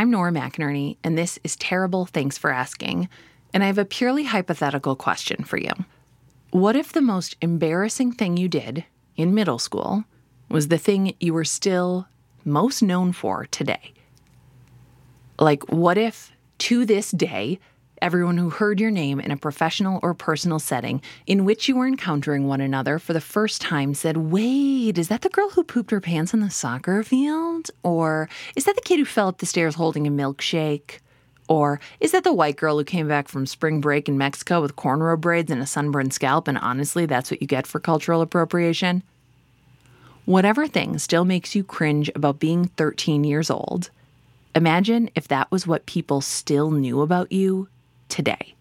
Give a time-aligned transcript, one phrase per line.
[0.00, 3.10] I'm Nora McInerny, and this is Terrible Thanks for Asking.
[3.52, 5.72] And I have a purely hypothetical question for you.
[6.52, 8.86] What if the most embarrassing thing you did
[9.18, 10.04] in middle school
[10.48, 12.08] was the thing you were still
[12.46, 13.92] most known for today?
[15.38, 17.60] Like, what if to this day,
[18.02, 21.86] everyone who heard your name in a professional or personal setting in which you were
[21.86, 25.90] encountering one another for the first time said, Wait, is that the girl who pooped
[25.90, 27.70] her pants on the soccer field?
[27.82, 30.98] Or is that the kid who fell up the stairs holding a milkshake?
[31.48, 34.76] Or is that the white girl who came back from spring break in Mexico with
[34.76, 36.46] cornrow braids and a sunburned scalp?
[36.46, 39.02] And honestly, that's what you get for cultural appropriation?
[40.26, 43.90] Whatever thing still makes you cringe about being 13 years old,
[44.54, 47.68] imagine if that was what people still knew about you
[48.10, 48.54] today.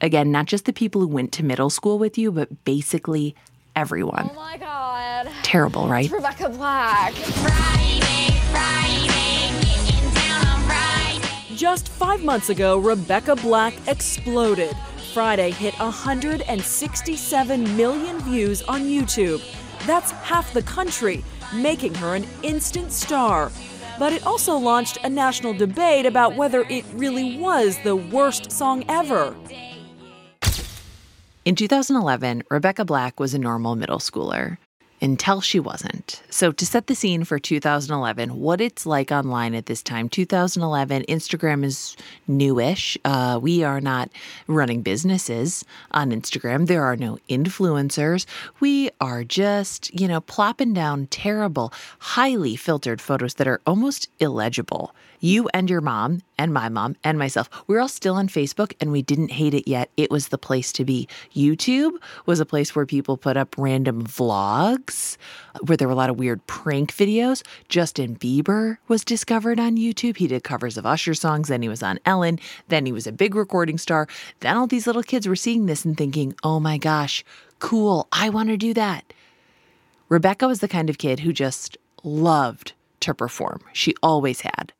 [0.00, 3.34] Again, not just the people who went to middle school with you, but basically
[3.76, 4.30] everyone.
[4.32, 5.30] Oh my god.
[5.42, 6.04] Terrible, right?
[6.04, 7.12] It's Rebecca Black.
[7.14, 11.56] Friday, Friday, getting down on Friday.
[11.56, 14.76] Just five months ago, Rebecca Black exploded.
[15.12, 19.40] Friday hit 167 million views on YouTube.
[19.86, 23.52] That's half the country, making her an instant star.
[23.98, 28.84] But it also launched a national debate about whether it really was the worst song
[28.88, 29.34] ever.
[31.44, 34.56] In 2011, Rebecca Black was a normal middle schooler
[35.04, 36.22] until she wasn't.
[36.30, 41.04] So, to set the scene for 2011, what it's like online at this time 2011,
[41.10, 41.94] Instagram is
[42.26, 42.96] newish.
[43.04, 44.08] Uh, we are not
[44.46, 48.24] running businesses on Instagram, there are no influencers.
[48.60, 54.94] We are just, you know, plopping down terrible, highly filtered photos that are almost illegible.
[55.24, 58.74] You and your mom, and my mom, and myself, we we're all still on Facebook
[58.78, 59.88] and we didn't hate it yet.
[59.96, 61.08] It was the place to be.
[61.34, 61.92] YouTube
[62.26, 65.16] was a place where people put up random vlogs,
[65.54, 67.42] uh, where there were a lot of weird prank videos.
[67.70, 70.18] Justin Bieber was discovered on YouTube.
[70.18, 72.38] He did covers of Usher songs, then he was on Ellen,
[72.68, 74.06] then he was a big recording star.
[74.40, 77.24] Then all these little kids were seeing this and thinking, oh my gosh,
[77.60, 79.10] cool, I want to do that.
[80.10, 83.62] Rebecca was the kind of kid who just loved to perform.
[83.72, 84.74] She always had.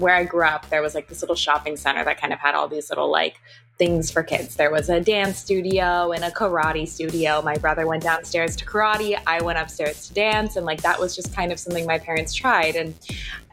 [0.00, 2.54] Where I grew up, there was like this little shopping center that kind of had
[2.54, 3.36] all these little like
[3.78, 4.56] things for kids.
[4.56, 7.40] There was a dance studio and a karate studio.
[7.42, 11.14] My brother went downstairs to karate, I went upstairs to dance, and like that was
[11.14, 12.76] just kind of something my parents tried.
[12.76, 12.94] And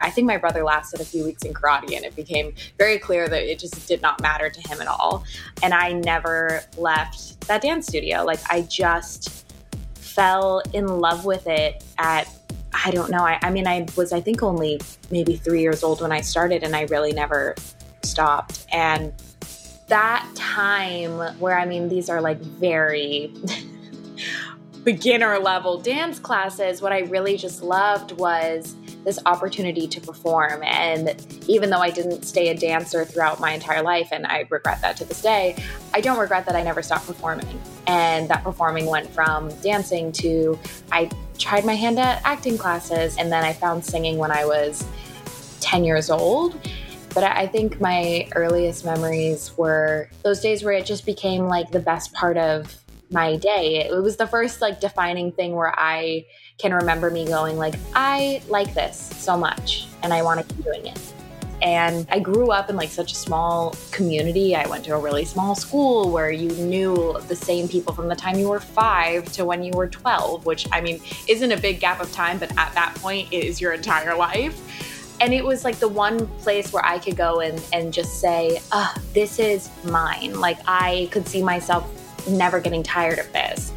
[0.00, 3.28] I think my brother lasted a few weeks in karate, and it became very clear
[3.28, 5.24] that it just did not matter to him at all.
[5.62, 8.24] And I never left that dance studio.
[8.24, 9.46] Like I just
[9.94, 12.28] fell in love with it at
[12.84, 13.24] I don't know.
[13.24, 14.80] I, I, mean, I was, I think, only
[15.10, 17.54] maybe three years old when I started, and I really never
[18.02, 18.66] stopped.
[18.72, 19.12] And
[19.88, 23.32] that time where, I mean, these are like very
[24.84, 28.74] beginner level dance classes, what I really just loved was
[29.08, 30.62] this opportunity to perform.
[30.62, 31.16] And
[31.48, 34.98] even though I didn't stay a dancer throughout my entire life, and I regret that
[34.98, 35.56] to this day,
[35.94, 37.58] I don't regret that I never stopped performing.
[37.86, 40.58] And that performing went from dancing to
[40.92, 41.08] I
[41.38, 44.84] tried my hand at acting classes, and then I found singing when I was
[45.60, 46.60] 10 years old.
[47.14, 51.80] But I think my earliest memories were those days where it just became like the
[51.80, 52.76] best part of
[53.10, 53.88] my day.
[53.88, 56.26] It was the first like defining thing where I
[56.58, 60.64] can remember me going like, I like this so much and I want to keep
[60.64, 61.14] doing it.
[61.60, 64.54] And I grew up in like such a small community.
[64.54, 68.14] I went to a really small school where you knew the same people from the
[68.14, 71.80] time you were five to when you were 12, which I mean isn't a big
[71.80, 75.16] gap of time, but at that point it is your entire life.
[75.20, 78.60] And it was like the one place where I could go and, and just say,
[78.70, 80.38] oh, this is mine.
[80.38, 83.72] Like I could see myself never getting tired of this.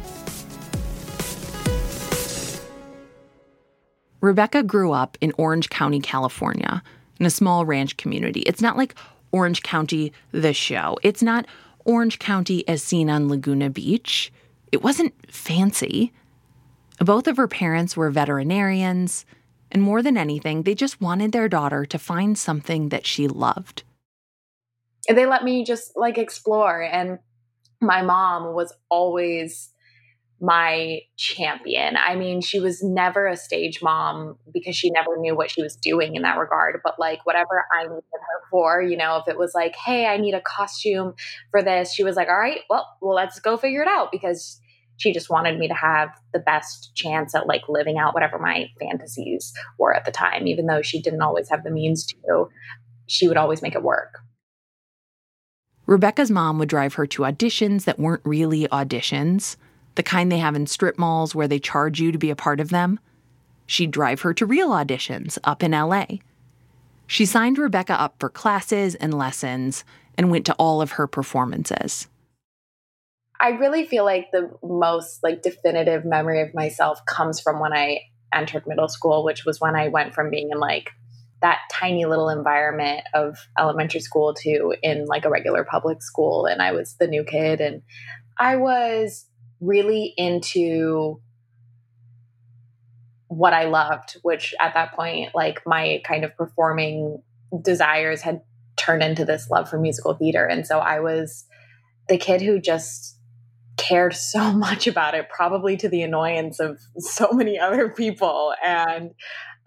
[4.22, 6.82] Rebecca grew up in Orange County, California,
[7.18, 8.40] in a small ranch community.
[8.42, 8.94] It's not like
[9.32, 10.96] Orange County, the show.
[11.02, 11.46] It's not
[11.84, 14.32] Orange County as seen on Laguna Beach.
[14.70, 16.12] It wasn't fancy.
[17.00, 19.26] Both of her parents were veterinarians,
[19.72, 23.82] and more than anything, they just wanted their daughter to find something that she loved.
[25.08, 27.18] They let me just like explore, and
[27.80, 29.71] my mom was always
[30.42, 31.96] my champion.
[31.96, 35.76] I mean, she was never a stage mom because she never knew what she was
[35.76, 36.80] doing in that regard.
[36.82, 40.16] But like, whatever I needed her for, you know, if it was like, hey, I
[40.16, 41.14] need a costume
[41.52, 44.60] for this, she was like, all right, well, well, let's go figure it out because
[44.96, 48.66] she just wanted me to have the best chance at like living out whatever my
[48.80, 50.48] fantasies were at the time.
[50.48, 52.48] Even though she didn't always have the means to,
[53.06, 54.18] she would always make it work.
[55.86, 59.56] Rebecca's mom would drive her to auditions that weren't really auditions
[59.94, 62.60] the kind they have in strip malls where they charge you to be a part
[62.60, 62.98] of them.
[63.66, 66.06] She'd drive her to real auditions up in LA.
[67.06, 69.84] She signed Rebecca up for classes and lessons
[70.16, 72.08] and went to all of her performances.
[73.40, 78.02] I really feel like the most like definitive memory of myself comes from when I
[78.32, 80.90] entered middle school, which was when I went from being in like
[81.42, 86.62] that tiny little environment of elementary school to in like a regular public school and
[86.62, 87.82] I was the new kid and
[88.38, 89.26] I was
[89.62, 91.20] really into
[93.28, 97.22] what I loved, which at that point like my kind of performing
[97.62, 98.42] desires had
[98.76, 101.44] turned into this love for musical theater and so I was
[102.08, 103.18] the kid who just
[103.76, 108.54] cared so much about it, probably to the annoyance of so many other people.
[108.64, 109.10] And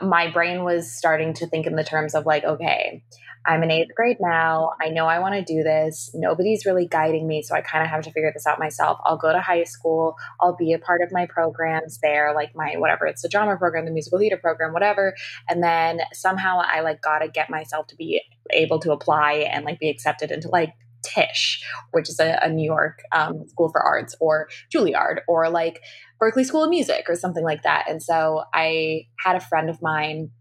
[0.01, 3.03] my brain was starting to think in the terms of like, okay,
[3.45, 4.71] I'm in eighth grade now.
[4.81, 6.11] I know I want to do this.
[6.13, 7.41] Nobody's really guiding me.
[7.41, 8.99] So I kind of have to figure this out myself.
[9.03, 10.15] I'll go to high school.
[10.41, 13.85] I'll be a part of my programs there, like my whatever it's the drama program,
[13.85, 15.15] the musical theater program, whatever.
[15.49, 18.21] And then somehow I like got to get myself to be
[18.51, 22.65] able to apply and like be accepted into like Tisch, which is a, a New
[22.65, 25.81] York um, school for arts, or Juilliard, or like
[26.21, 27.85] Berklee School of Music, or something like that.
[27.87, 30.31] And so I had a friend of mine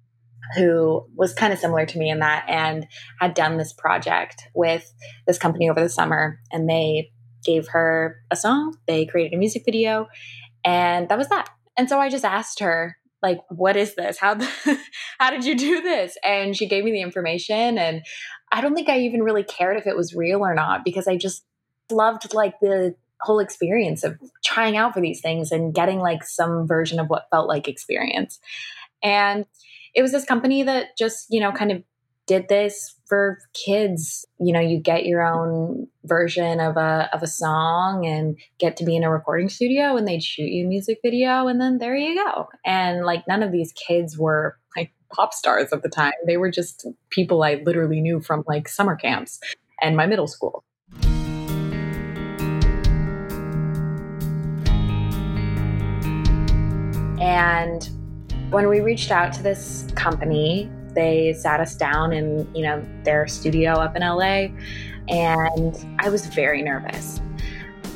[0.57, 2.87] who was kind of similar to me in that and
[3.21, 4.93] had done this project with
[5.27, 6.41] this company over the summer.
[6.53, 7.11] And they
[7.45, 10.09] gave her a song, they created a music video,
[10.65, 11.51] and that was that.
[11.77, 14.19] And so I just asked her, like, what is this?
[14.19, 14.39] How,
[15.19, 16.17] how did you do this?
[16.23, 17.79] And she gave me the information.
[17.79, 18.05] And
[18.53, 21.17] I don't think I even really cared if it was real or not because I
[21.17, 21.45] just
[21.91, 26.67] loved like the whole experience of trying out for these things and getting like some
[26.67, 28.39] version of what felt like experience.
[29.03, 29.47] And
[29.95, 31.83] it was this company that just, you know, kind of
[32.27, 34.27] did this for kids.
[34.41, 38.85] You know, you get your own version of a of a song and get to
[38.85, 41.95] be in a recording studio and they'd shoot you a music video and then there
[41.95, 42.49] you go.
[42.65, 46.13] And like none of these kids were like pop stars at the time.
[46.27, 49.39] They were just people I literally knew from like summer camps
[49.81, 50.65] and my middle school.
[57.21, 57.89] And
[58.51, 63.27] when we reached out to this company, they sat us down in, you know, their
[63.27, 64.49] studio up in LA
[65.09, 67.21] and I was very nervous.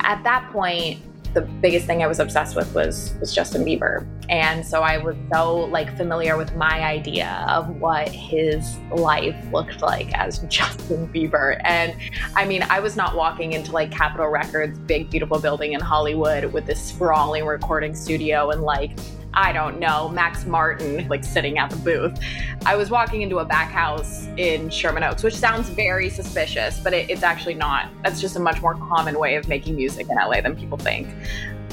[0.00, 1.00] At that point,
[1.34, 4.06] the biggest thing I was obsessed with was was Justin Bieber.
[4.28, 9.82] And so I was so like familiar with my idea of what his life looked
[9.82, 11.60] like as Justin Bieber.
[11.64, 11.94] And
[12.34, 16.46] I mean, I was not walking into like Capitol Records big beautiful building in Hollywood
[16.52, 18.92] with this sprawling recording studio and like
[19.34, 22.18] I don't know, Max Martin, like sitting at the booth.
[22.66, 26.92] I was walking into a back house in Sherman Oaks, which sounds very suspicious, but
[26.92, 27.88] it, it's actually not.
[28.02, 31.08] That's just a much more common way of making music in LA than people think.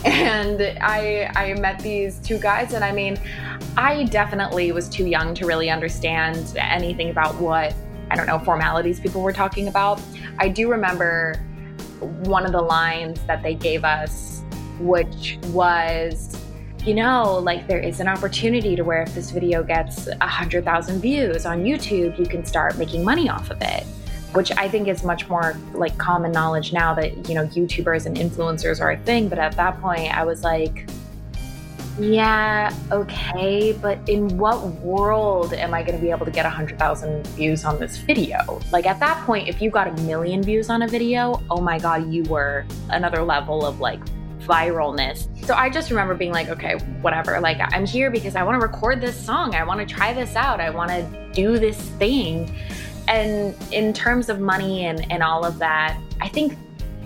[0.03, 3.17] And I, I met these two guys, and I mean,
[3.75, 7.73] I definitely was too young to really understand anything about what,
[8.11, 9.99] I don't know, formalities people were talking about.
[10.37, 11.43] I do remember
[11.99, 14.43] one of the lines that they gave us,
[14.79, 16.44] which was,
[16.85, 21.45] you know, like there is an opportunity to where if this video gets 100,000 views
[21.45, 23.83] on YouTube, you can start making money off of it.
[24.33, 28.17] Which I think is much more like common knowledge now that, you know, YouTubers and
[28.17, 29.29] influencers are a thing.
[29.29, 30.89] But at that point, I was like,
[31.97, 37.25] yeah, okay, but in what world am I going to be able to get 100,000
[37.27, 38.59] views on this video?
[38.73, 41.79] Like at that point, if you got a million views on a video, oh my
[41.79, 44.01] God, you were another level of like
[44.45, 45.27] viralness.
[45.45, 47.39] So I just remember being like, okay, whatever.
[47.39, 49.55] Like, I'm here because I want to record this song.
[49.55, 50.59] I want to try this out.
[50.59, 52.55] I want to do this thing.
[53.07, 56.57] And in terms of money and, and all of that, I think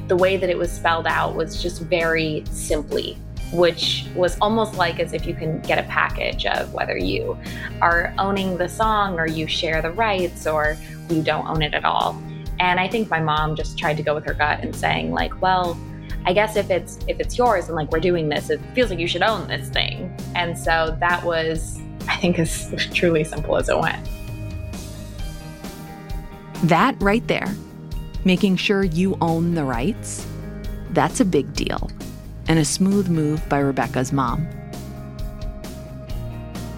[0.08, 3.18] the way that it was spelled out was just very simply,
[3.52, 7.38] which was almost like as if you can get a package of whether you
[7.82, 10.78] are owning the song or you share the rights or
[11.10, 12.22] you don't own it at all.
[12.60, 15.42] And I think my mom just tried to go with her gut and saying, like,
[15.42, 15.78] well,
[16.26, 19.00] I guess if it's if it's yours and like we're doing this, it feels like
[19.00, 20.16] you should own this thing.
[20.36, 24.08] And so that was, I think, as truly simple as it went.
[26.64, 27.56] That right there,
[28.26, 30.28] making sure you own the rights,
[30.92, 31.90] that's a big deal
[32.50, 34.46] and a smooth move by Rebecca's mom.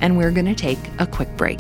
[0.01, 1.59] And we're going to take a quick break.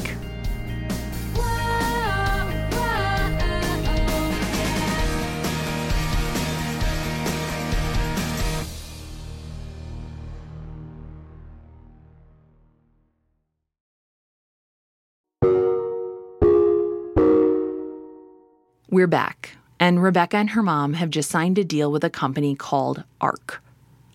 [18.93, 22.55] We're back, and Rebecca and her mom have just signed a deal with a company
[22.55, 23.63] called ARK.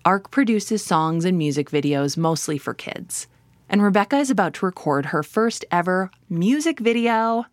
[0.05, 3.27] ARK produces songs and music videos mostly for kids.
[3.71, 7.47] and Rebecca is about to record her first ever music video.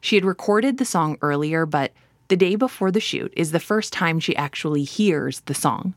[0.00, 1.92] She had recorded the song earlier, but
[2.26, 5.94] the day before the shoot is the first time she actually hears the song.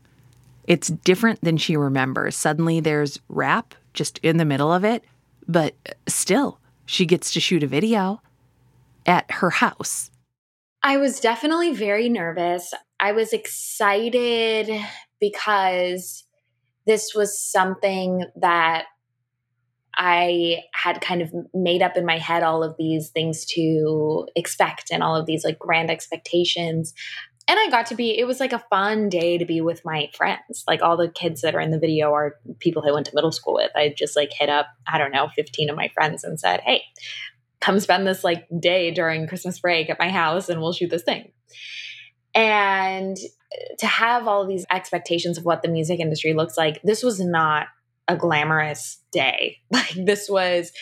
[0.68, 2.36] It's different than she remembers.
[2.36, 5.02] Suddenly there's rap just in the middle of it,
[5.48, 5.74] but
[6.06, 8.22] still, she gets to shoot a video
[9.06, 10.09] at her house.
[10.82, 12.72] I was definitely very nervous.
[12.98, 14.70] I was excited
[15.20, 16.24] because
[16.86, 18.86] this was something that
[19.94, 24.90] I had kind of made up in my head all of these things to expect
[24.90, 26.94] and all of these like grand expectations.
[27.46, 30.08] And I got to be, it was like a fun day to be with my
[30.14, 30.64] friends.
[30.66, 33.32] Like all the kids that are in the video are people I went to middle
[33.32, 33.72] school with.
[33.74, 36.82] I just like hit up, I don't know, 15 of my friends and said, hey,
[37.60, 41.02] come spend this like day during Christmas break at my house and we'll shoot this
[41.02, 41.32] thing.
[42.34, 43.16] And
[43.78, 47.66] to have all these expectations of what the music industry looks like, this was not
[48.08, 49.58] a glamorous day.
[49.72, 50.72] Like this was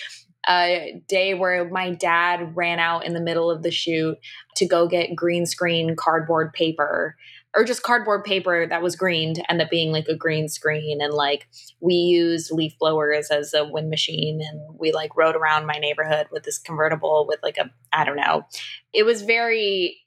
[0.48, 4.16] a day where my dad ran out in the middle of the shoot
[4.56, 7.16] to go get green screen cardboard paper
[7.54, 11.00] or just cardboard paper that was green to end up being like a green screen.
[11.00, 11.48] And like
[11.80, 16.26] we used leaf blowers as a wind machine and we like rode around my neighborhood
[16.30, 18.42] with this convertible with like a i don't know.
[18.92, 19.98] It was very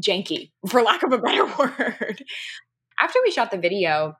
[0.00, 2.24] janky for lack of a better word.
[2.98, 4.16] After we shot the video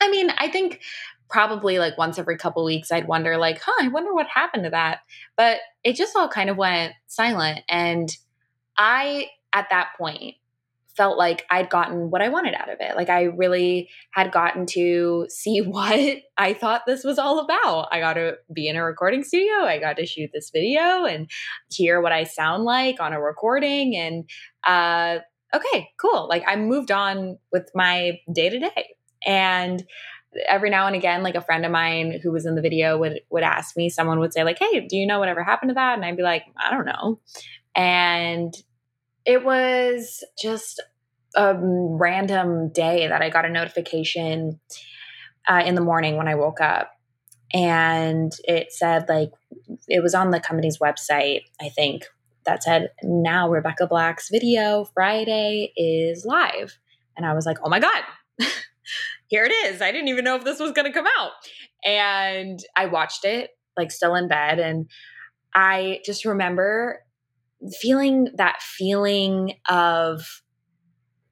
[0.00, 0.80] i mean i think
[1.28, 4.70] probably like once every couple weeks i'd wonder like huh i wonder what happened to
[4.70, 5.00] that.
[5.36, 7.60] But it just all kind of went silent.
[7.68, 8.10] And
[8.78, 10.36] i at that point
[10.98, 12.96] felt like I'd gotten what I wanted out of it.
[12.96, 17.88] Like I really had gotten to see what I thought this was all about.
[17.92, 19.64] I got to be in a recording studio.
[19.64, 21.30] I got to shoot this video and
[21.70, 23.96] hear what I sound like on a recording.
[23.96, 24.28] And
[24.66, 25.20] uh,
[25.54, 26.28] okay, cool.
[26.28, 28.94] Like I moved on with my day to day.
[29.24, 29.84] And
[30.48, 33.20] every now and again, like a friend of mine who was in the video would
[33.30, 35.94] would ask me, someone would say, like, hey, do you know whatever happened to that?
[35.94, 37.20] And I'd be like, I don't know.
[37.74, 38.52] And
[39.28, 40.82] it was just
[41.36, 44.58] a random day that I got a notification
[45.46, 46.90] uh, in the morning when I woke up.
[47.52, 49.30] And it said, like,
[49.86, 52.06] it was on the company's website, I think,
[52.46, 56.78] that said, now Rebecca Black's video Friday is live.
[57.14, 58.02] And I was like, oh my God,
[59.28, 59.82] here it is.
[59.82, 61.32] I didn't even know if this was going to come out.
[61.84, 64.58] And I watched it, like, still in bed.
[64.58, 64.88] And
[65.54, 67.02] I just remember
[67.80, 70.42] feeling that feeling of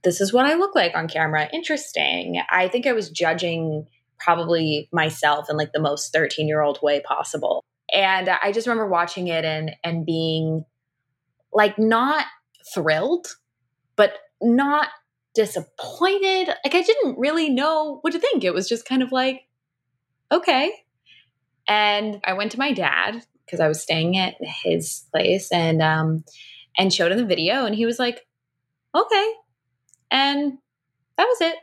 [0.02, 1.48] this is what I look like on camera.
[1.52, 2.40] Interesting.
[2.50, 3.86] I think I was judging
[4.18, 7.64] probably myself in like the most 13 year old way possible.
[7.92, 10.64] And I just remember watching it and and being
[11.52, 12.24] like not
[12.74, 13.26] thrilled,
[13.96, 14.88] but not
[15.34, 16.48] disappointed.
[16.64, 18.44] Like I didn't really know what to think.
[18.44, 19.42] It was just kind of like,
[20.32, 20.72] okay.
[21.68, 26.24] And I went to my dad because I was staying at his place and um
[26.76, 28.26] and showed him the video and he was like,
[28.94, 29.32] "Okay."
[30.10, 30.58] And
[31.16, 31.56] that was it.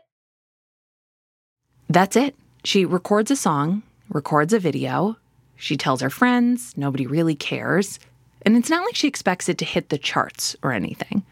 [1.89, 2.35] That's it.
[2.63, 5.17] She records a song, records a video.
[5.55, 7.99] She tells her friends, nobody really cares.
[8.41, 11.23] And it's not like she expects it to hit the charts or anything.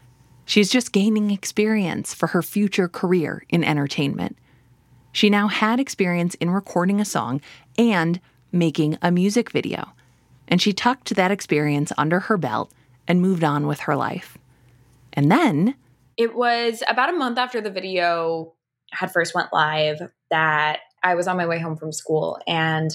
[0.44, 4.36] She's just gaining experience for her future career in entertainment.
[5.12, 7.40] She now had experience in recording a song
[7.76, 9.92] and making a music video.
[10.48, 12.72] And she tucked that experience under her belt
[13.08, 14.38] and moved on with her life.
[15.12, 15.74] And then
[16.16, 18.54] It was about a month after the video
[18.90, 19.98] had first went live
[20.30, 22.90] that I was on my way home from school and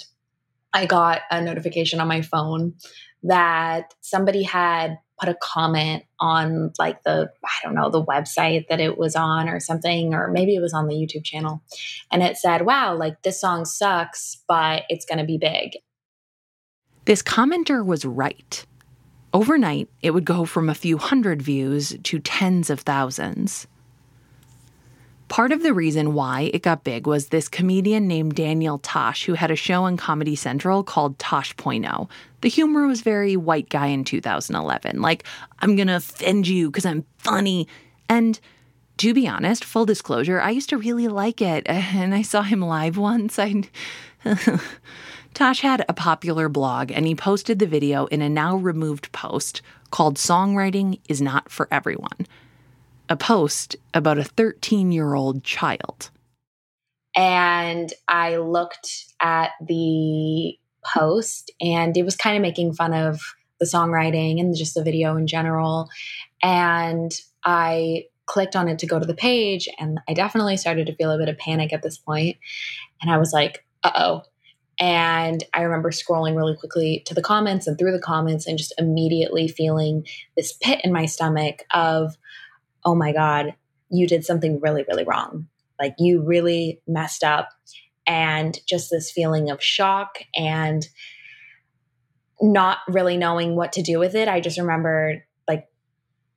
[0.74, 2.76] I got a notification on my phone
[3.24, 8.80] that somebody had put a comment on like the I don't know the website that
[8.80, 11.64] it was on or something or maybe it was on the YouTube channel
[12.12, 15.72] and it said wow like this song sucks but it's going to be big
[17.08, 18.66] This commenter was right.
[19.34, 23.66] Overnight, it would go from a few hundred views to tens of thousands.
[25.30, 29.36] Part of the reason why it got big was this comedian named Daniel Tosh, who
[29.36, 32.10] had a show on Comedy Central called Tosh.0.
[32.42, 35.24] The humor was very white guy in 2011, like,
[35.60, 37.70] I'm gonna offend you because I'm funny.
[38.10, 38.38] And
[38.98, 42.60] to be honest, full disclosure, I used to really like it, and I saw him
[42.60, 43.40] live once.
[43.40, 43.64] I.
[45.38, 49.62] Tosh had a popular blog and he posted the video in a now removed post
[49.92, 52.26] called Songwriting is Not for Everyone.
[53.08, 56.10] A post about a 13 year old child.
[57.16, 63.22] and I looked at the post and it was kind of making fun of
[63.60, 65.88] the songwriting and just the video in general
[66.42, 67.12] and
[67.44, 71.12] I clicked on it to go to the page and I definitely started to feel
[71.12, 72.38] a bit of panic at this point.
[73.04, 74.24] and I was like uh-oh
[74.80, 78.74] And I remember scrolling really quickly to the comments and through the comments and just
[78.78, 80.06] immediately feeling
[80.36, 82.16] this pit in my stomach of,
[82.86, 83.56] oh my God,
[83.90, 85.48] you did something really, really wrong.
[85.80, 87.50] Like you really messed up.
[88.06, 90.88] And just this feeling of shock and
[92.40, 94.30] not really knowing what to do with it.
[94.30, 95.68] I just remember like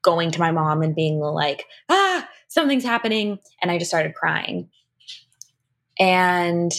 [0.03, 3.39] going to my mom and being like, ah, something's happening.
[3.63, 4.69] And I just started crying.
[5.99, 6.73] And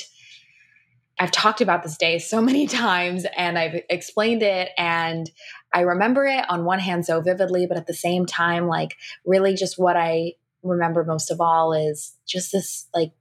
[1.21, 4.69] I've talked about this day so many times and I've explained it.
[4.77, 5.29] And
[5.73, 9.53] I remember it on one hand so vividly, but at the same time, like, really
[9.53, 13.11] just what I remember most of all is just this like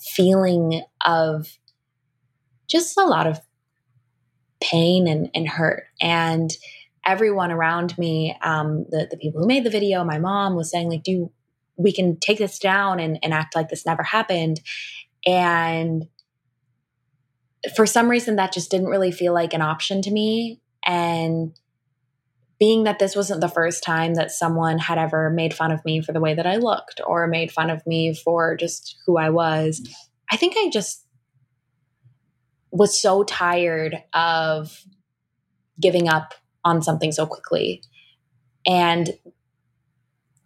[0.00, 1.48] feeling of
[2.68, 3.40] just a lot of
[4.60, 5.84] pain and, and hurt.
[6.00, 6.50] And
[7.06, 10.90] everyone around me, um, the, the people who made the video, my mom was saying,
[10.90, 11.30] like, do
[11.76, 14.60] we can take this down and, and act like this never happened.
[15.26, 16.04] And
[17.76, 20.60] for some reason, that just didn't really feel like an option to me.
[20.86, 21.58] And
[22.58, 26.00] being that this wasn't the first time that someone had ever made fun of me
[26.00, 29.30] for the way that I looked or made fun of me for just who I
[29.30, 29.86] was,
[30.30, 31.04] I think I just
[32.70, 34.84] was so tired of
[35.80, 37.82] giving up on something so quickly.
[38.66, 39.10] And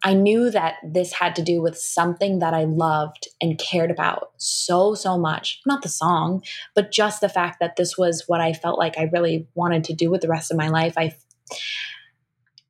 [0.03, 4.31] I knew that this had to do with something that I loved and cared about
[4.37, 5.61] so, so much.
[5.65, 9.09] Not the song, but just the fact that this was what I felt like I
[9.11, 10.93] really wanted to do with the rest of my life.
[10.97, 11.15] I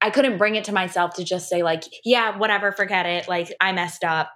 [0.02, 3.28] I couldn't bring it to myself to just say like, yeah, whatever, forget it.
[3.28, 4.32] Like I messed up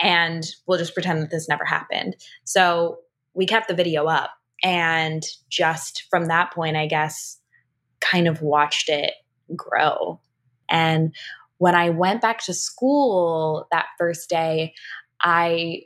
[0.00, 2.14] and we'll just pretend that this never happened.
[2.44, 2.98] So
[3.34, 4.30] we kept the video up
[4.62, 7.38] and just from that point, I guess,
[8.00, 9.12] kind of watched it
[9.56, 10.20] grow.
[10.68, 11.14] And
[11.58, 14.74] when I went back to school that first day,
[15.20, 15.82] I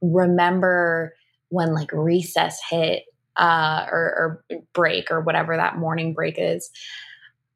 [0.00, 1.14] remember
[1.48, 3.04] when like recess hit
[3.36, 6.70] uh, or, or break or whatever that morning break is,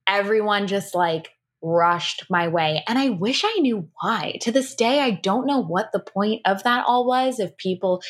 [0.07, 1.31] everyone just like
[1.62, 2.83] rushed my way.
[2.87, 4.38] And I wish I knew why.
[4.43, 7.41] To this day, I don't know what the point of that all was.
[7.41, 8.03] If people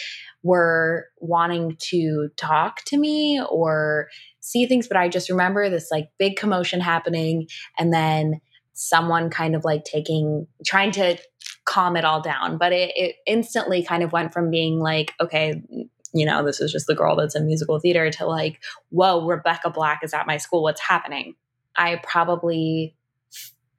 [0.42, 4.08] were wanting to talk to me or
[4.40, 7.46] see things, but I just remember this like big commotion happening
[7.78, 8.40] and then
[8.76, 11.16] someone kind of like taking, trying to
[11.64, 12.58] calm it all down.
[12.58, 15.62] But it, it instantly kind of went from being like, okay,
[16.12, 19.70] you know, this is just the girl that's in musical theater to like, whoa, Rebecca
[19.70, 20.62] Black is at my school.
[20.62, 21.34] What's happening?
[21.76, 22.94] I probably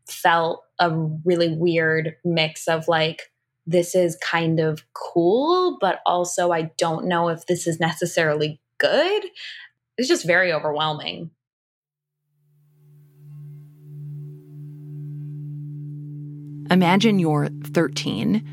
[0.10, 0.91] felt a
[1.23, 3.31] really weird mix of like,
[3.65, 9.23] this is kind of cool, but also I don't know if this is necessarily good.
[9.97, 11.31] It's just very overwhelming.
[16.69, 18.43] Imagine you're 13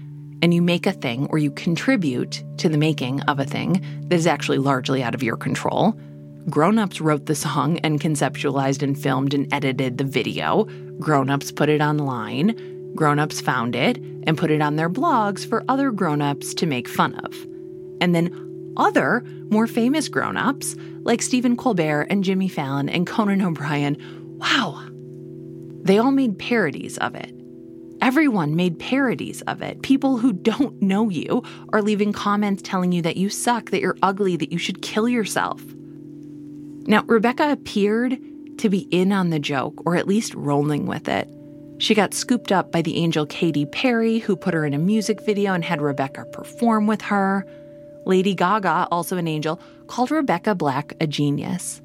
[0.40, 4.14] and you make a thing or you contribute to the making of a thing that
[4.14, 5.98] is actually largely out of your control.
[6.48, 10.64] Grown ups wrote the song and conceptualized and filmed and edited the video.
[11.00, 12.92] Grown ups put it online.
[12.94, 13.96] Grown ups found it
[14.26, 17.34] and put it on their blogs for other grown ups to make fun of.
[18.00, 23.42] And then other, more famous grown ups, like Stephen Colbert and Jimmy Fallon and Conan
[23.42, 23.96] O'Brien,
[24.38, 24.86] wow,
[25.82, 27.33] they all made parodies of it.
[28.04, 29.80] Everyone made parodies of it.
[29.80, 33.96] People who don't know you are leaving comments telling you that you suck, that you're
[34.02, 35.62] ugly, that you should kill yourself.
[36.86, 38.18] Now, Rebecca appeared
[38.58, 41.30] to be in on the joke, or at least rolling with it.
[41.78, 45.24] She got scooped up by the angel Katy Perry, who put her in a music
[45.24, 47.46] video and had Rebecca perform with her.
[48.04, 51.80] Lady Gaga, also an angel, called Rebecca Black a genius.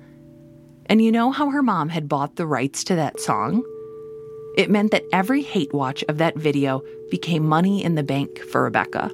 [0.88, 3.64] And you know how her mom had bought the rights to that song?
[4.60, 8.64] It meant that every hate watch of that video became money in the bank for
[8.64, 9.10] Rebecca.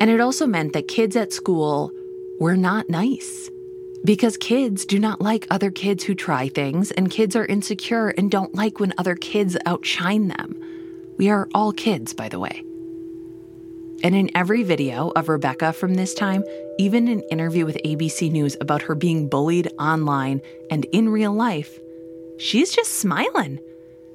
[0.00, 1.92] And it also meant that kids at school
[2.40, 3.48] were not nice.
[4.04, 8.28] Because kids do not like other kids who try things, and kids are insecure and
[8.28, 10.60] don't like when other kids outshine them.
[11.16, 12.64] We are all kids, by the way.
[14.02, 16.42] And in every video of Rebecca from this time,
[16.76, 20.40] even an interview with ABC News about her being bullied online
[20.72, 21.78] and in real life,
[22.36, 23.60] she's just smiling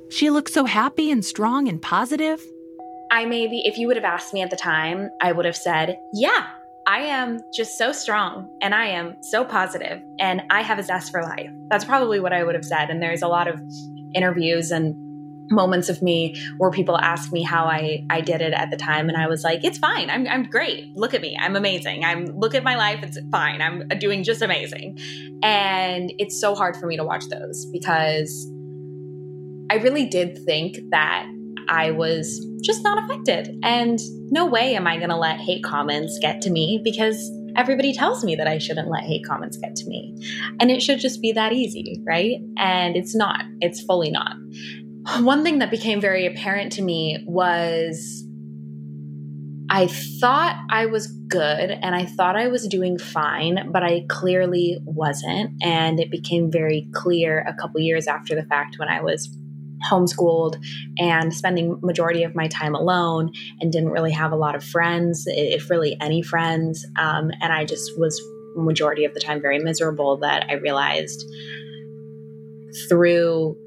[0.10, 2.42] she looks so happy and strong and positive.
[3.12, 5.98] I maybe, if you would have asked me at the time, I would have said,
[6.14, 6.48] yeah,
[6.88, 11.12] I am just so strong and I am so positive and I have a zest
[11.12, 11.50] for life.
[11.70, 12.90] That's probably what I would have said.
[12.90, 13.60] And there's a lot of
[14.16, 14.96] interviews and
[15.52, 19.10] moments of me where people ask me how I, I did it at the time
[19.10, 20.10] and I was like, it's fine.
[20.10, 20.96] I'm, I'm great.
[20.96, 21.38] Look at me.
[21.40, 22.04] I'm amazing.
[22.04, 23.04] I'm look at my life.
[23.04, 23.62] It's fine.
[23.62, 24.98] I'm doing just amazing.
[25.44, 28.48] And it's so hard for me to watch those because
[29.70, 31.28] I really did think that
[31.68, 33.56] I was just not affected.
[33.64, 34.00] And
[34.32, 38.24] no way am I going to let hate comments get to me because everybody tells
[38.24, 40.16] me that I shouldn't let hate comments get to me.
[40.60, 42.38] And it should just be that easy, right?
[42.58, 44.36] And it's not, it's fully not.
[45.20, 48.26] One thing that became very apparent to me was
[49.72, 54.80] I thought I was good and I thought I was doing fine, but I clearly
[54.84, 55.52] wasn't.
[55.62, 59.30] And it became very clear a couple years after the fact when I was
[59.90, 60.58] homeschooled
[60.98, 65.24] and spending majority of my time alone and didn't really have a lot of friends
[65.28, 66.86] if really any friends.
[66.98, 68.22] Um, and i just was
[68.56, 71.24] majority of the time very miserable that i realized
[72.90, 73.58] through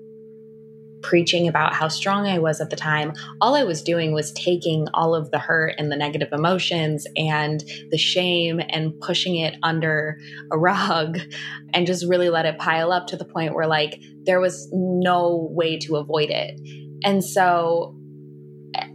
[1.02, 4.86] preaching about how strong I was at the time, all I was doing was taking
[4.94, 10.18] all of the hurt and the negative emotions and the shame and pushing it under
[10.50, 11.18] a rug
[11.74, 15.48] and just really let it pile up to the point where like there was no
[15.52, 16.58] way to avoid it.
[17.04, 17.96] And so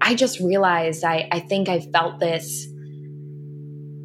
[0.02, 2.68] I just realized I, I think I felt this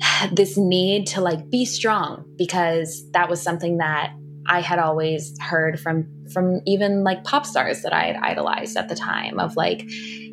[0.33, 4.13] this need to like be strong because that was something that
[4.47, 8.89] I had always heard from from even like pop stars that I had idolized at
[8.89, 9.85] the time of like,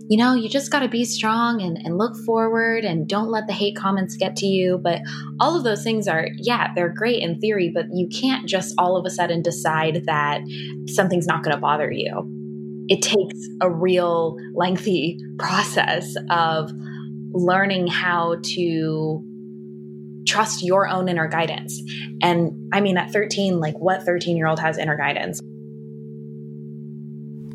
[0.10, 3.46] you know, you just got to be strong and, and look forward and don't let
[3.46, 4.80] the hate comments get to you.
[4.80, 5.02] But
[5.40, 8.98] all of those things are, yeah, they're great in theory, but you can't just all
[8.98, 10.42] of a sudden decide that
[10.88, 12.26] something's not going to bother you.
[12.90, 16.72] It takes a real lengthy process of
[17.32, 19.24] learning how to
[20.28, 21.82] trust your own inner guidance.
[22.22, 25.40] And I mean, at 13, like what 13 year old has inner guidance?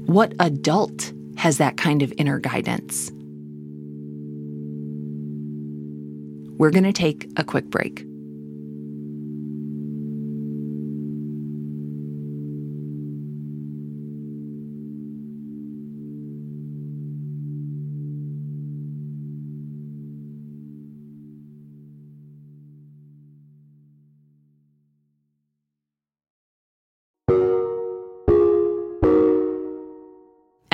[0.07, 3.11] What adult has that kind of inner guidance?
[6.59, 8.05] We're going to take a quick break.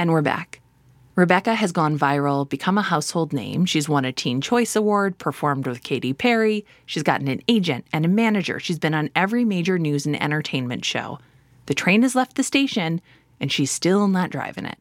[0.00, 0.62] And we're back.
[1.14, 3.66] Rebecca has gone viral, become a household name.
[3.66, 6.64] She's won a Teen Choice Award, performed with Katy Perry.
[6.86, 8.58] She's gotten an agent and a manager.
[8.58, 11.18] She's been on every major news and entertainment show.
[11.66, 13.02] The train has left the station,
[13.40, 14.78] and she's still not driving it.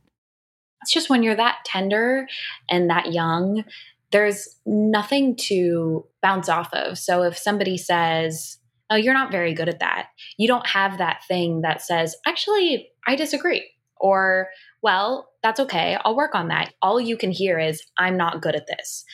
[0.84, 2.26] It's just when you're that tender
[2.70, 3.66] and that young,
[4.14, 6.98] there's nothing to bounce off of.
[6.98, 8.58] So if somebody says,
[8.90, 12.88] Oh, you're not very good at that, you don't have that thing that says, Actually,
[13.06, 13.70] I disagree.
[14.02, 14.48] Or,
[14.82, 15.98] well, that's okay.
[16.04, 16.74] I'll work on that.
[16.82, 19.06] All you can hear is, I'm not good at this.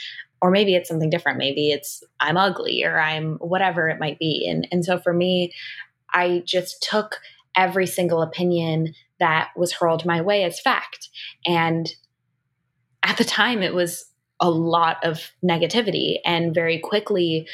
[0.41, 1.37] Or maybe it's something different.
[1.37, 4.47] Maybe it's, I'm ugly or I'm whatever it might be.
[4.49, 5.53] And, and so for me,
[6.13, 7.19] I just took
[7.55, 11.09] every single opinion that was hurled my way as fact.
[11.45, 11.89] And
[13.01, 14.05] at the time, it was
[14.39, 17.47] a lot of negativity and very quickly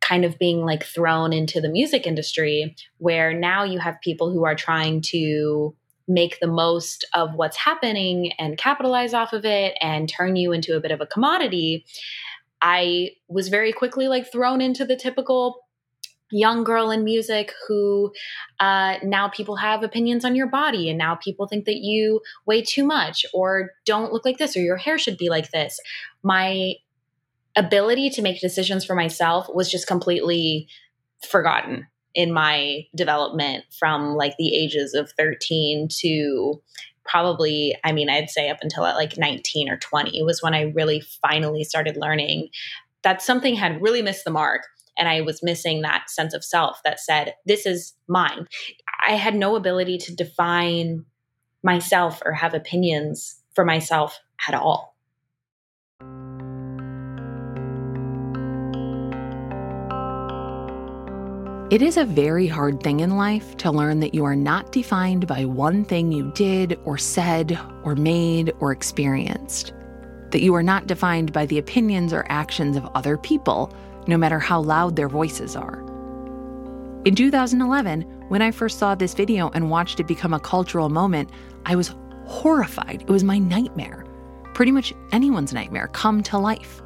[0.00, 4.44] kind of being like thrown into the music industry where now you have people who
[4.44, 5.74] are trying to
[6.08, 10.76] make the most of what's happening and capitalize off of it and turn you into
[10.76, 11.84] a bit of a commodity,
[12.62, 15.66] I was very quickly like thrown into the typical
[16.30, 18.12] young girl in music who
[18.58, 22.62] uh, now people have opinions on your body and now people think that you weigh
[22.62, 25.78] too much or don't look like this or your hair should be like this.
[26.22, 26.74] My
[27.54, 30.68] ability to make decisions for myself was just completely
[31.26, 36.60] forgotten in my development from like the ages of 13 to
[37.04, 40.62] probably i mean i'd say up until at like 19 or 20 was when i
[40.74, 42.48] really finally started learning
[43.04, 44.62] that something had really missed the mark
[44.98, 48.48] and i was missing that sense of self that said this is mine.
[49.06, 51.04] I had no ability to define
[51.62, 54.95] myself or have opinions for myself at all
[61.68, 65.26] It is a very hard thing in life to learn that you are not defined
[65.26, 69.72] by one thing you did or said or made or experienced.
[70.30, 73.74] That you are not defined by the opinions or actions of other people,
[74.06, 75.80] no matter how loud their voices are.
[77.04, 81.30] In 2011, when I first saw this video and watched it become a cultural moment,
[81.64, 83.02] I was horrified.
[83.02, 84.04] It was my nightmare.
[84.54, 86.80] Pretty much anyone's nightmare come to life.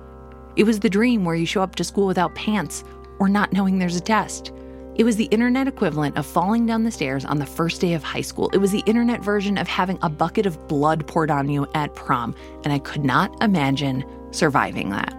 [0.56, 2.82] It was the dream where you show up to school without pants
[3.18, 4.52] or not knowing there's a test.
[5.00, 8.02] It was the internet equivalent of falling down the stairs on the first day of
[8.02, 8.50] high school.
[8.52, 11.94] It was the internet version of having a bucket of blood poured on you at
[11.94, 12.34] prom,
[12.64, 15.14] and I could not imagine surviving that.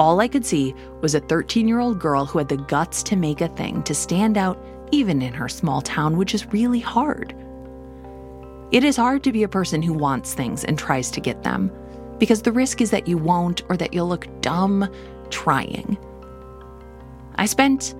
[0.00, 3.16] All I could see was a 13 year old girl who had the guts to
[3.16, 4.58] make a thing, to stand out
[4.92, 7.34] even in her small town, which is really hard.
[8.72, 11.70] It is hard to be a person who wants things and tries to get them,
[12.16, 14.88] because the risk is that you won't or that you'll look dumb
[15.28, 15.98] trying.
[17.34, 17.94] I spent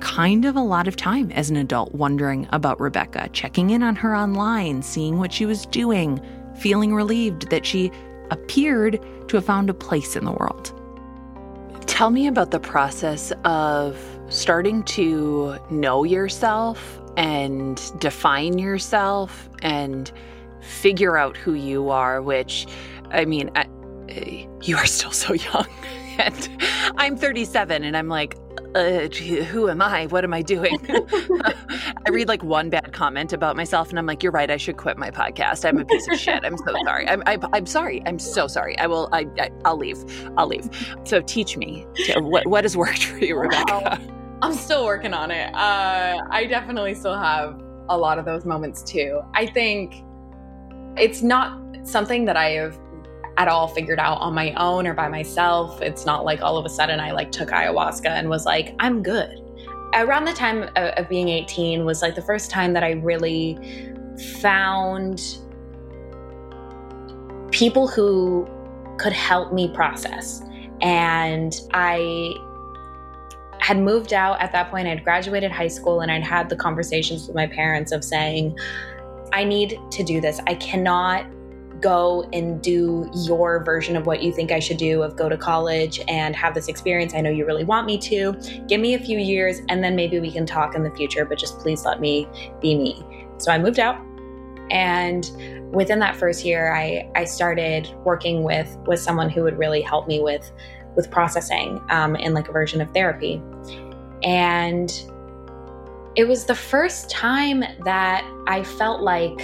[0.00, 3.96] kind of a lot of time as an adult wondering about Rebecca, checking in on
[3.96, 6.20] her online, seeing what she was doing,
[6.56, 7.90] feeling relieved that she
[8.30, 10.72] appeared to have found a place in the world.
[11.86, 20.10] Tell me about the process of starting to know yourself and define yourself and
[20.60, 22.66] figure out who you are, which,
[23.10, 23.66] I mean, I,
[24.62, 25.66] you are still so young.
[26.18, 26.62] And
[26.96, 28.36] I'm 37 and I'm like,
[28.74, 30.06] uh, gee, who am I?
[30.06, 30.78] What am I doing?
[30.90, 34.50] I read like one bad comment about myself and I'm like, you're right.
[34.50, 35.64] I should quit my podcast.
[35.66, 36.44] I'm a piece of shit.
[36.44, 37.08] I'm so sorry.
[37.08, 38.02] I'm, I, I'm sorry.
[38.06, 38.78] I'm so sorry.
[38.78, 40.04] I will, I, I, I'll leave.
[40.36, 40.68] I'll leave.
[41.04, 44.00] So teach me what, what has worked for you, Rebecca?
[44.42, 45.54] I'm still working on it.
[45.54, 49.22] Uh, I definitely still have a lot of those moments too.
[49.34, 50.04] I think
[50.96, 52.78] it's not something that I have
[53.38, 55.80] at all figured out on my own or by myself.
[55.82, 59.02] It's not like all of a sudden I like took ayahuasca and was like, I'm
[59.02, 59.42] good.
[59.94, 63.58] Around the time of, of being 18 was like the first time that I really
[64.40, 65.38] found
[67.50, 68.48] people who
[68.98, 70.42] could help me process.
[70.80, 72.34] And I
[73.60, 74.86] had moved out at that point.
[74.86, 78.56] I'd graduated high school and I'd had the conversations with my parents of saying,
[79.32, 80.40] I need to do this.
[80.46, 81.26] I cannot
[81.80, 85.36] go and do your version of what you think I should do of go to
[85.36, 87.14] college and have this experience.
[87.14, 88.32] I know you really want me to.
[88.68, 91.38] Give me a few years and then maybe we can talk in the future, but
[91.38, 92.28] just please let me
[92.60, 93.04] be me.
[93.38, 94.00] So I moved out
[94.70, 95.30] and
[95.72, 100.08] within that first year I, I started working with with someone who would really help
[100.08, 100.50] me with
[100.96, 103.40] with processing um, in like a version of therapy.
[104.22, 104.90] And
[106.16, 109.38] it was the first time that I felt like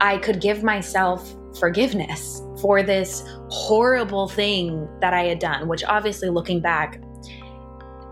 [0.00, 6.28] I could give myself forgiveness for this horrible thing that I had done, which obviously
[6.28, 7.00] looking back,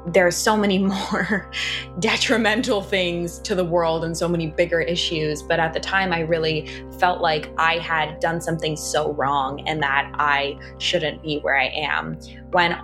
[0.07, 1.51] there are so many more
[1.99, 5.43] detrimental things to the world and so many bigger issues.
[5.43, 9.83] But at the time, I really felt like I had done something so wrong and
[9.83, 12.19] that I shouldn't be where I am.
[12.51, 12.77] When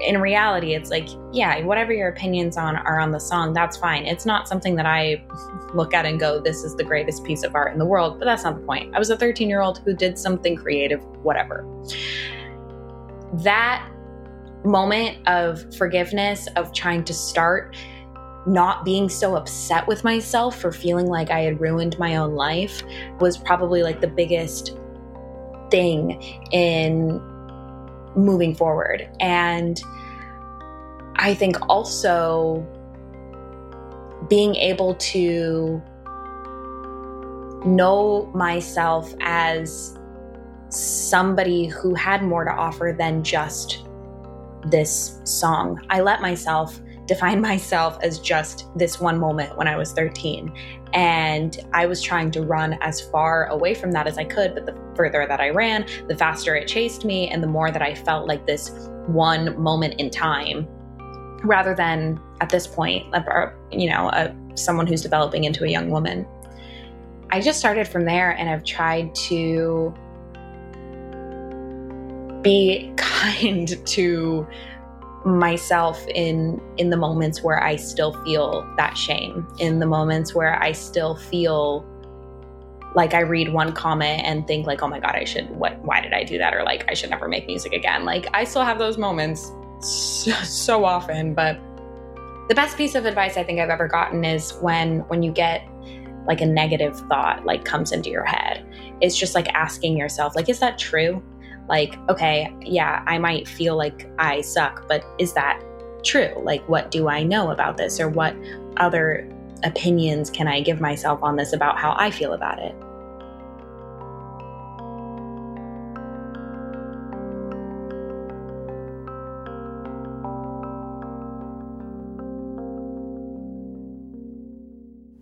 [0.00, 4.06] in reality, it's like, yeah, whatever your opinions on are on the song, that's fine.
[4.06, 5.24] It's not something that I
[5.74, 8.18] look at and go, this is the greatest piece of art in the world.
[8.18, 8.94] But that's not the point.
[8.94, 11.66] I was a 13 year old who did something creative, whatever.
[13.34, 13.88] That
[14.64, 17.76] moment of forgiveness, of trying to start
[18.46, 22.82] not being so upset with myself for feeling like I had ruined my own life
[23.20, 24.78] was probably like the biggest
[25.70, 27.20] thing in
[28.18, 29.08] moving forward.
[29.20, 29.80] And
[31.16, 32.66] I think also
[34.28, 35.82] being able to
[37.64, 39.98] know myself as
[40.68, 43.84] somebody who had more to offer than just
[44.66, 45.80] this song.
[45.88, 50.52] I let myself define myself as just this one moment when I was 13.
[50.92, 54.54] And I was trying to run as far away from that as I could.
[54.54, 57.82] But the further that I ran, the faster it chased me, and the more that
[57.82, 58.70] I felt like this
[59.06, 60.68] one moment in time
[61.44, 63.06] rather than at this point,
[63.72, 66.26] you know, a, someone who's developing into a young woman.
[67.30, 69.94] I just started from there and I've tried to
[72.42, 74.46] be kind to
[75.28, 80.60] myself in in the moments where I still feel that shame, in the moments where
[80.62, 81.84] I still feel
[82.94, 86.00] like I read one comment and think like, "Oh my god, I should what why
[86.00, 88.64] did I do that?" or like, "I should never make music again." Like I still
[88.64, 91.58] have those moments so, so often, but
[92.48, 95.62] the best piece of advice I think I've ever gotten is when when you get
[96.26, 98.64] like a negative thought like comes into your head.
[99.00, 101.22] It's just like asking yourself like is that true?
[101.68, 105.62] Like, okay, yeah, I might feel like I suck, but is that
[106.04, 106.32] true?
[106.42, 108.00] Like, what do I know about this?
[108.00, 108.34] Or what
[108.78, 109.28] other
[109.64, 112.74] opinions can I give myself on this about how I feel about it?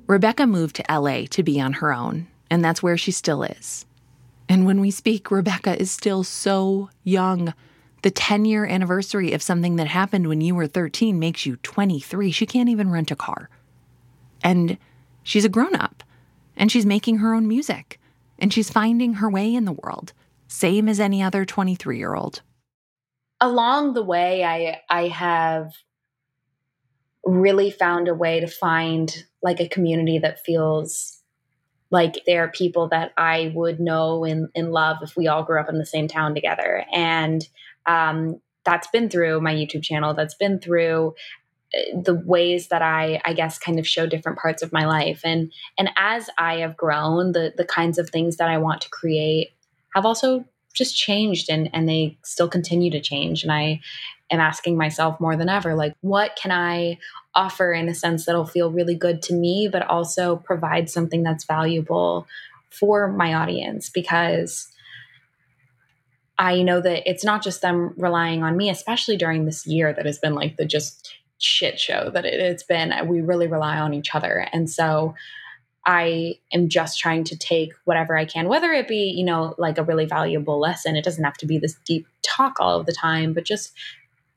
[0.09, 3.86] Rebecca moved to LA to be on her own, and that's where she still is.
[4.49, 7.53] And when we speak, Rebecca is still so young.
[8.03, 12.31] The 10 year anniversary of something that happened when you were 13 makes you 23.
[12.31, 13.49] She can't even rent a car.
[14.43, 14.79] And
[15.23, 16.05] she's a grown up,
[16.57, 17.99] and she's making her own music,
[18.39, 20.13] and she's finding her way in the world,
[20.47, 22.43] same as any other 23 year old.
[23.41, 25.73] Along the way, I, I have
[27.25, 31.16] really found a way to find like a community that feels
[31.97, 35.59] like there are people that I would know and, and love if we all grew
[35.59, 36.85] up in the same town together.
[36.93, 37.43] And
[37.87, 41.15] um, that's been through my YouTube channel, that's been through
[41.75, 45.23] uh, the ways that I I guess kind of show different parts of my life.
[45.25, 48.91] And and as I have grown the the kinds of things that I want to
[48.91, 49.55] create
[49.95, 53.43] have also just changed and and they still continue to change.
[53.43, 53.81] And I
[54.31, 56.99] am asking myself more than ever like what can I
[57.35, 61.45] offer in a sense that'll feel really good to me but also provide something that's
[61.45, 62.27] valuable
[62.71, 64.69] for my audience because
[66.39, 70.07] I know that it's not just them relying on me, especially during this year that
[70.07, 72.93] has been like the just shit show that it, it's been.
[73.07, 74.47] We really rely on each other.
[74.53, 75.15] And so
[75.87, 79.79] I am just trying to take whatever I can, whether it be, you know, like
[79.79, 80.97] a really valuable lesson.
[80.97, 83.73] It doesn't have to be this deep talk all of the time, but just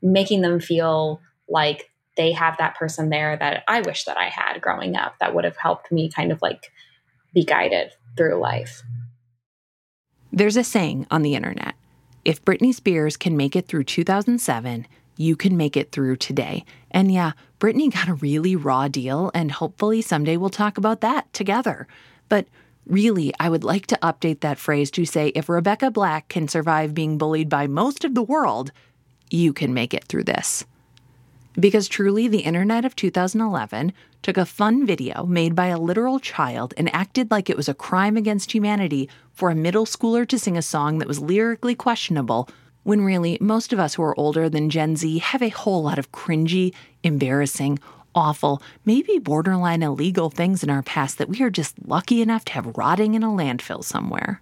[0.02, 4.60] making them feel like they have that person there that I wish that I had
[4.60, 6.70] growing up that would have helped me kind of like
[7.32, 8.82] be guided through life.
[10.32, 11.74] There's a saying on the internet
[12.24, 14.86] if Britney Spears can make it through 2007,
[15.16, 16.64] you can make it through today.
[16.90, 21.32] And yeah, Britney got a really raw deal, and hopefully someday we'll talk about that
[21.32, 21.86] together.
[22.28, 22.46] But
[22.86, 26.94] really, I would like to update that phrase to say if Rebecca Black can survive
[26.94, 28.72] being bullied by most of the world,
[29.30, 30.64] you can make it through this.
[31.54, 36.74] Because truly, the internet of 2011 took a fun video made by a literal child
[36.76, 40.56] and acted like it was a crime against humanity for a middle schooler to sing
[40.56, 42.48] a song that was lyrically questionable,
[42.84, 45.98] when really, most of us who are older than Gen Z have a whole lot
[45.98, 47.78] of cringy, embarrassing,
[48.14, 52.52] awful, maybe borderline illegal things in our past that we are just lucky enough to
[52.52, 54.40] have rotting in a landfill somewhere.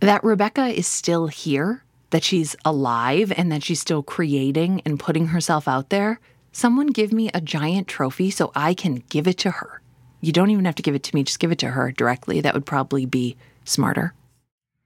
[0.00, 1.83] That Rebecca is still here
[2.14, 6.20] that she's alive and that she's still creating and putting herself out there,
[6.52, 9.82] someone give me a giant trophy so I can give it to her.
[10.20, 12.40] You don't even have to give it to me, just give it to her directly.
[12.40, 14.14] That would probably be smarter.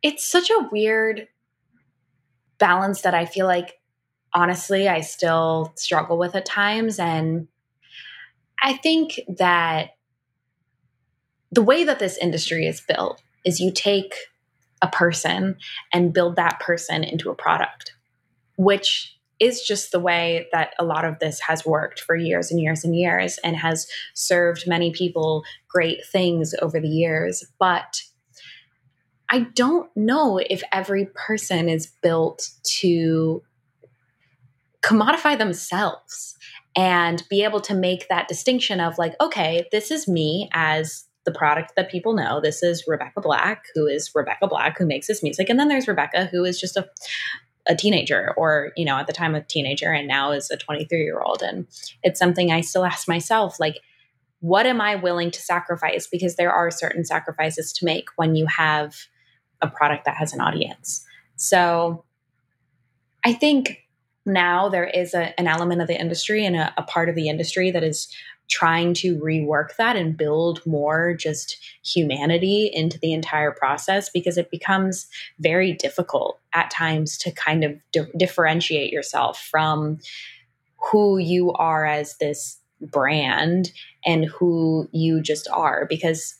[0.02, 1.28] It's such a weird
[2.56, 3.78] balance that I feel like,
[4.32, 6.98] honestly, I still struggle with at times.
[6.98, 7.46] And
[8.62, 9.90] I think that
[11.52, 14.14] the way that this industry is built is you take
[14.82, 15.56] a person
[15.92, 17.94] and build that person into a product,
[18.56, 22.60] which is just the way that a lot of this has worked for years and
[22.60, 27.44] years and years and has served many people great things over the years.
[27.58, 28.02] But
[29.30, 33.42] I don't know if every person is built to
[34.82, 36.36] commodify themselves
[36.74, 41.38] and be able to make that distinction of like, okay, this is me as the
[41.38, 42.40] product that people know.
[42.40, 45.50] This is Rebecca Black, who is Rebecca Black, who makes this music.
[45.50, 46.88] And then there's Rebecca, who is just a,
[47.66, 51.02] a teenager, or, you know, at the time a teenager and now is a 23
[51.02, 51.42] year old.
[51.42, 51.66] And
[52.02, 53.76] it's something I still ask myself, like,
[54.40, 56.06] what am I willing to sacrifice?
[56.06, 58.94] Because there are certain sacrifices to make when you have
[59.60, 61.04] a product that has an audience.
[61.36, 62.04] So
[63.22, 63.84] I think
[64.24, 67.28] now there is a, an element of the industry and a, a part of the
[67.28, 68.08] industry that is
[68.48, 74.50] trying to rework that and build more just humanity into the entire process because it
[74.50, 75.06] becomes
[75.38, 79.98] very difficult at times to kind of di- differentiate yourself from
[80.90, 83.72] who you are as this brand
[84.06, 86.34] and who you just are because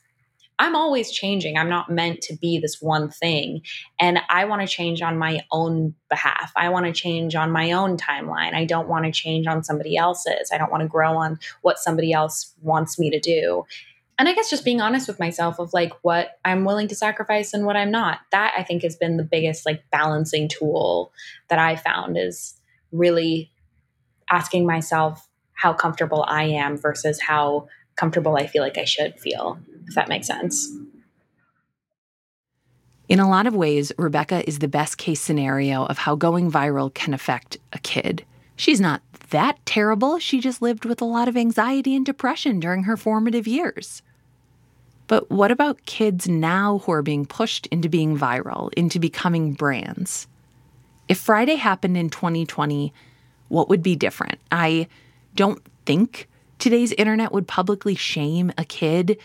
[0.59, 1.57] I'm always changing.
[1.57, 3.62] I'm not meant to be this one thing.
[4.01, 6.53] And I want to change on my own behalf.
[6.57, 8.55] I want to change on my own timeline.
[8.55, 10.51] I don't want to change on somebody else's.
[10.53, 13.64] I don't want to grow on what somebody else wants me to do.
[14.18, 17.55] And I guess just being honest with myself of like what I'm willing to sacrifice
[17.55, 18.18] and what I'm not.
[18.33, 21.12] That I think has been the biggest like balancing tool
[21.49, 23.53] that I found is really
[24.29, 27.68] asking myself how comfortable I am versus how
[27.99, 30.71] comfortable I feel like I should feel, if that makes sense.
[33.09, 36.93] In a lot of ways, Rebecca is the best case scenario of how going viral
[36.93, 38.25] can affect a kid.
[38.55, 42.85] She's not that terrible, she just lived with a lot of anxiety and depression during
[42.85, 44.03] her formative years.
[45.07, 50.29] But what about kids now who are being pushed into being viral, into becoming brands?
[51.09, 52.93] If Friday happened in 2020,
[53.49, 54.39] what would be different?
[54.53, 54.87] I
[55.35, 56.28] don't think
[56.59, 59.19] today's internet would publicly shame a kid.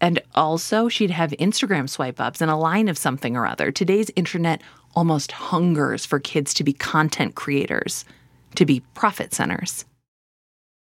[0.00, 3.70] And also, she'd have Instagram swipe ups and a line of something or other.
[3.70, 4.60] Today's internet
[4.94, 8.04] almost hungers for kids to be content creators,
[8.56, 9.84] to be profit centers.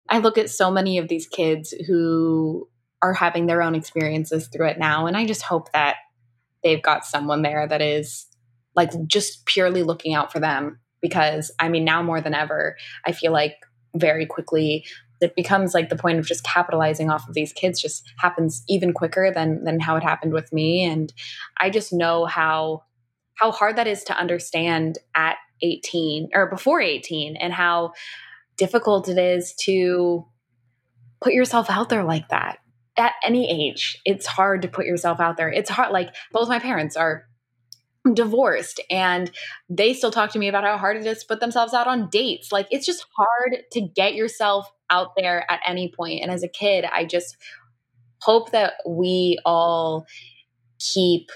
[0.09, 2.69] I look at so many of these kids who
[3.03, 5.07] are having their own experiences through it now.
[5.07, 5.97] And I just hope that
[6.63, 8.27] they've got someone there that is
[8.75, 10.81] like just purely looking out for them.
[11.01, 12.77] Because I mean, now more than ever,
[13.07, 13.57] I feel like
[13.95, 14.85] very quickly
[15.21, 18.93] it becomes like the point of just capitalizing off of these kids just happens even
[18.93, 21.13] quicker than than how it happened with me and
[21.59, 22.83] i just know how
[23.35, 27.93] how hard that is to understand at 18 or before 18 and how
[28.57, 30.27] difficult it is to
[31.21, 32.59] put yourself out there like that
[32.97, 33.99] at any age.
[34.05, 35.51] It's hard to put yourself out there.
[35.51, 35.93] It's hard.
[35.93, 37.25] Like both my parents are
[38.13, 39.31] divorced and
[39.69, 42.09] they still talk to me about how hard it is to put themselves out on
[42.11, 42.53] dates.
[42.53, 46.23] Like it's just hard to get yourself out there at any point.
[46.23, 47.37] And as a kid, I just
[48.23, 50.07] hope that we all
[50.79, 51.31] keep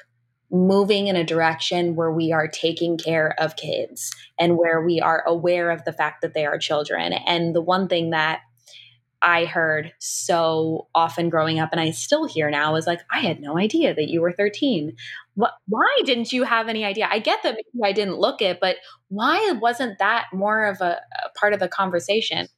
[0.50, 5.24] moving in a direction where we are taking care of kids and where we are
[5.26, 7.12] aware of the fact that they are children.
[7.12, 8.40] And the one thing that
[9.20, 13.40] I heard so often growing up, and I still hear now, is like, I had
[13.40, 14.94] no idea that you were 13.
[15.34, 17.08] What, why didn't you have any idea?
[17.10, 18.76] I get that I didn't look it, but
[19.08, 22.48] why wasn't that more of a, a part of the conversation?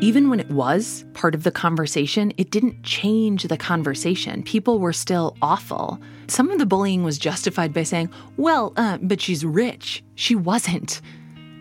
[0.00, 4.44] Even when it was part of the conversation, it didn't change the conversation.
[4.44, 6.00] People were still awful.
[6.28, 10.04] Some of the bullying was justified by saying, well, uh, but she's rich.
[10.14, 11.00] She wasn't.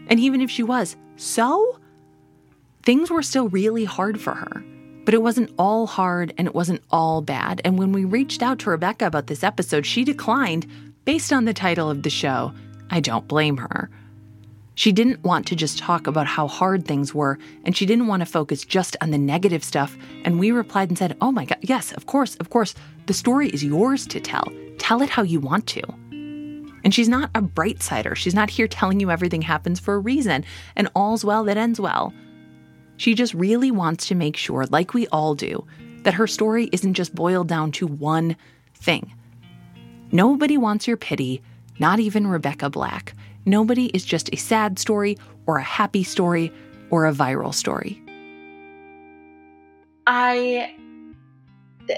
[0.07, 1.79] And even if she was, so?
[2.83, 4.63] Things were still really hard for her.
[5.03, 7.59] But it wasn't all hard and it wasn't all bad.
[7.65, 10.67] And when we reached out to Rebecca about this episode, she declined
[11.05, 12.53] based on the title of the show.
[12.91, 13.89] I don't blame her.
[14.77, 18.19] She didn't want to just talk about how hard things were, and she didn't want
[18.19, 19.97] to focus just on the negative stuff.
[20.23, 22.75] And we replied and said, Oh my God, yes, of course, of course.
[23.07, 24.47] The story is yours to tell.
[24.77, 25.81] Tell it how you want to.
[26.83, 28.13] And she's not a bright sider.
[28.13, 31.79] She's not here telling you everything happens for a reason and all's well that ends
[31.79, 32.13] well.
[32.97, 35.65] She just really wants to make sure, like we all do,
[36.03, 38.35] that her story isn't just boiled down to one
[38.75, 39.11] thing.
[40.11, 41.41] Nobody wants your pity,
[41.79, 43.15] not even Rebecca Black.
[43.47, 46.51] Nobody is just a sad story or a happy story
[46.89, 48.03] or a viral story.
[50.05, 50.75] I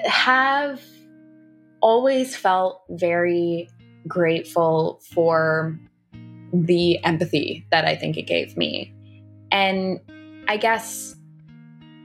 [0.05, 0.79] have
[1.81, 3.67] always felt very
[4.07, 5.79] grateful for
[6.53, 8.93] the empathy that I think it gave me.
[9.51, 9.99] And
[10.47, 11.15] I guess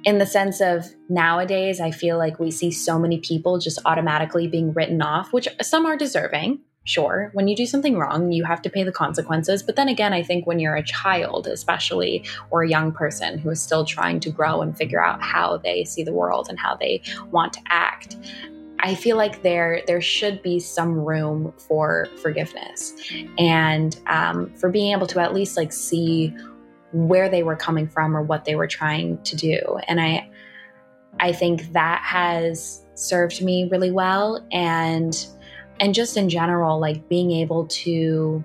[0.05, 4.49] in the sense of nowadays, I feel like we see so many people just automatically
[4.49, 6.61] being written off, which some are deserving.
[6.87, 9.63] Sure, when you do something wrong, you have to pay the consequences.
[9.63, 13.49] But then again, I think when you're a child, especially, or a young person who
[13.49, 16.77] is still trying to grow and figure out how they see the world and how
[16.77, 18.17] they want to act,
[18.81, 22.93] I feel like there there should be some room for forgiveness
[23.39, 26.37] and um, for being able to at least like see
[26.93, 29.79] where they were coming from or what they were trying to do.
[29.89, 30.29] And I
[31.19, 35.27] I think that has served me really well and
[35.81, 38.45] and just in general, like being able to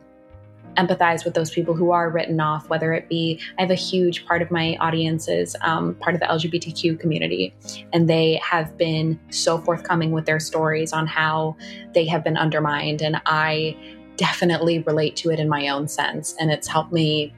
[0.77, 4.25] empathize with those people who are written off, whether it be, I have a huge
[4.25, 7.53] part of my audience is um, part of the LGBTQ community,
[7.91, 11.55] and they have been so forthcoming with their stories on how
[11.93, 13.01] they have been undermined.
[13.01, 13.75] And I
[14.15, 16.35] definitely relate to it in my own sense.
[16.39, 17.33] And it's helped me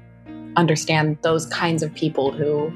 [0.55, 2.71] understand those kinds of people who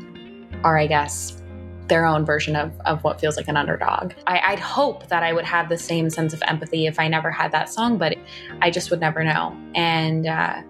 [0.63, 1.41] are, I guess,
[1.87, 4.13] their own version of, of what feels like an underdog.
[4.27, 7.31] I, would hope that I would have the same sense of empathy if I never
[7.31, 8.15] had that song, but
[8.61, 9.55] I just would never know.
[9.75, 10.61] And uh,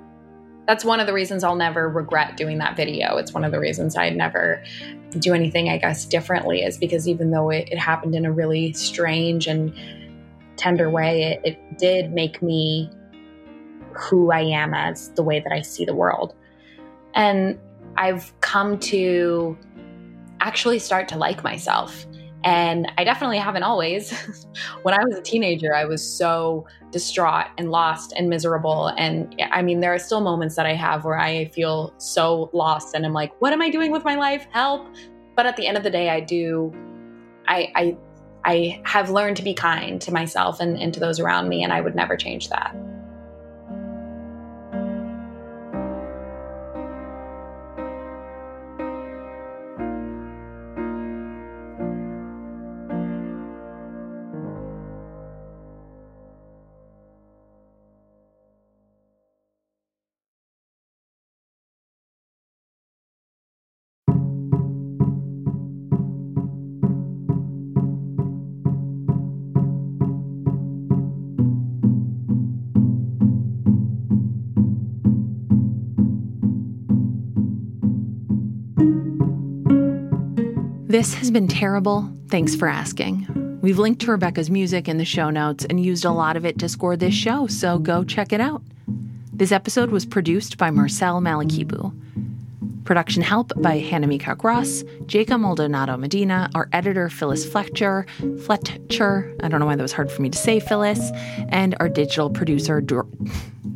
[0.68, 3.18] that's one of the reasons I'll never regret doing that video.
[3.18, 4.64] It's one of the reasons I'd never
[5.20, 8.74] do anything, I guess, differently, is because even though it, it happened in a really
[8.74, 9.74] strange and
[10.58, 12.90] tender way, it, it did make me
[13.94, 16.36] who I am as the way that I see the world.
[17.14, 17.58] And
[17.98, 19.58] I've come to
[20.42, 22.06] actually start to like myself.
[22.44, 24.12] And I definitely haven't always.
[24.84, 28.88] when I was a teenager, I was so distraught and lost and miserable.
[28.98, 32.94] And I mean, there are still moments that I have where I feel so lost
[32.94, 34.46] and I'm like, what am I doing with my life?
[34.52, 34.88] Help.
[35.36, 36.72] But at the end of the day, I do,
[37.48, 37.98] I, I,
[38.46, 41.74] I have learned to be kind to myself and, and to those around me, and
[41.74, 42.76] I would never change that.
[80.96, 82.10] This has been terrible.
[82.30, 83.60] Thanks for asking.
[83.62, 86.58] We've linked to Rebecca's music in the show notes and used a lot of it
[86.60, 88.62] to score this show, so go check it out.
[89.34, 91.94] This episode was produced by Marcel Malekebu.
[92.86, 98.06] Production help by Hannah Hanamika Gross, Jacob Maldonado Medina, our editor Phyllis Fletcher,
[98.46, 101.12] Fletcher, I don't know why that was hard for me to say, Phyllis,
[101.50, 103.10] and our digital producer Dor-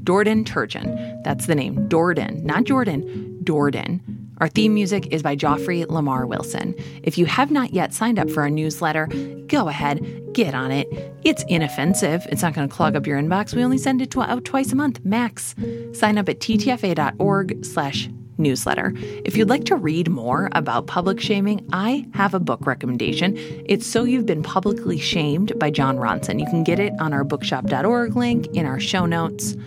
[0.05, 1.21] Dordan Turgeon.
[1.25, 4.18] That's the name, Dordan, not Jordan, Dordan.
[4.39, 6.73] Our theme music is by Joffrey Lamar Wilson.
[7.03, 9.07] If you have not yet signed up for our newsletter,
[9.47, 10.87] go ahead, get on it.
[11.23, 12.25] It's inoffensive.
[12.29, 13.53] It's not going to clog up your inbox.
[13.53, 15.55] We only send it to, out twice a month, max.
[15.91, 18.93] Sign up at ttfa.org slash newsletter.
[19.25, 23.35] If you'd like to read more about public shaming, I have a book recommendation.
[23.65, 26.39] It's So You've Been Publicly Shamed by Jon Ronson.
[26.39, 29.57] You can get it on our bookshop.org link in our show notes.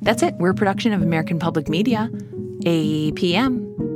[0.00, 0.34] That's it.
[0.36, 2.08] We're a production of American Public Media,
[2.64, 3.87] APM.